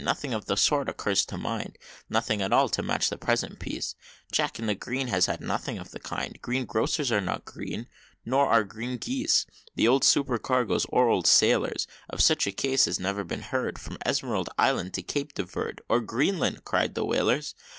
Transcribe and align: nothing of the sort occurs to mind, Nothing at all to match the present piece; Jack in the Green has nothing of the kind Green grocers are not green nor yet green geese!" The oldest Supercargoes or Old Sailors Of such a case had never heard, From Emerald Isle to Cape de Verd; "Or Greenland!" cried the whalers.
nothing 0.03 0.33
of 0.33 0.45
the 0.45 0.57
sort 0.57 0.89
occurs 0.89 1.23
to 1.23 1.37
mind, 1.37 1.77
Nothing 2.09 2.41
at 2.41 2.51
all 2.51 2.69
to 2.69 2.81
match 2.81 3.11
the 3.11 3.19
present 3.19 3.59
piece; 3.59 3.93
Jack 4.31 4.57
in 4.57 4.65
the 4.65 4.73
Green 4.73 5.09
has 5.09 5.27
nothing 5.39 5.77
of 5.77 5.91
the 5.91 5.99
kind 5.99 6.41
Green 6.41 6.65
grocers 6.65 7.11
are 7.11 7.21
not 7.21 7.45
green 7.45 7.85
nor 8.25 8.51
yet 8.51 8.67
green 8.67 8.97
geese!" 8.97 9.45
The 9.75 9.87
oldest 9.87 10.11
Supercargoes 10.11 10.87
or 10.89 11.07
Old 11.07 11.27
Sailors 11.27 11.85
Of 12.09 12.19
such 12.23 12.47
a 12.47 12.51
case 12.51 12.85
had 12.85 12.99
never 12.99 13.23
heard, 13.23 13.77
From 13.77 13.99
Emerald 14.03 14.49
Isle 14.57 14.89
to 14.89 15.03
Cape 15.03 15.35
de 15.35 15.43
Verd; 15.43 15.81
"Or 15.87 15.99
Greenland!" 16.01 16.65
cried 16.65 16.95
the 16.95 17.05
whalers. 17.05 17.53